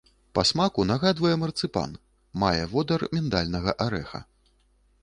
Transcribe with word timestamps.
Па 0.37 0.43
смаку 0.51 0.85
нагадвае 0.91 1.33
марцыпан, 1.43 1.93
мае 2.45 2.63
водар 2.73 3.01
міндальнага 3.19 3.79
арэха. 3.89 4.27